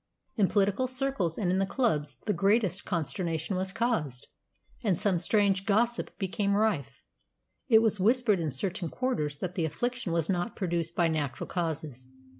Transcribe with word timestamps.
In 0.35 0.47
political 0.47 0.87
circles 0.87 1.37
and 1.37 1.51
in 1.51 1.59
the 1.59 1.65
clubs 1.67 2.15
the 2.25 2.33
greatest 2.33 2.85
consternation 2.85 3.55
was 3.55 3.71
caused, 3.71 4.25
and 4.83 4.97
some 4.97 5.19
strange 5.19 5.63
gossip 5.63 6.17
became 6.17 6.55
rife. 6.55 7.03
It 7.69 7.83
was 7.83 7.99
whispered 7.99 8.39
in 8.39 8.49
certain 8.49 8.89
quarters 8.89 9.37
that 9.37 9.53
the 9.53 9.65
affliction 9.65 10.11
was 10.11 10.27
not 10.27 10.55
produced 10.55 10.95
by 10.95 11.07
natural 11.07 11.45
causes. 11.47 12.07